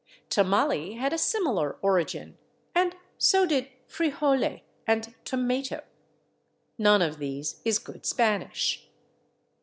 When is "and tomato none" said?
4.87-7.03